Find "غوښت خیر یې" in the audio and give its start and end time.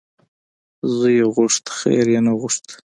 1.35-2.19